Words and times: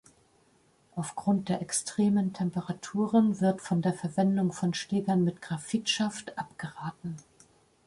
Aufgrund 0.95 1.47
der 1.47 1.61
extremen 1.61 2.33
Temperaturen 2.33 3.39
wird 3.39 3.61
von 3.61 3.83
der 3.83 3.93
Verwendung 3.93 4.51
von 4.51 4.73
Schlägern 4.73 5.23
mit 5.23 5.43
Graphit-Schaft 5.43 6.39
abgeraten. 6.39 7.17